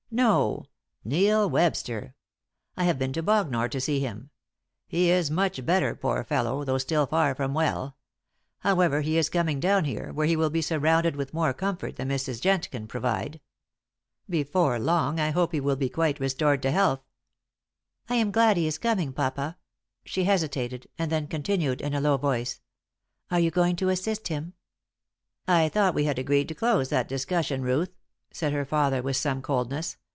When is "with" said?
11.15-11.33, 29.01-29.15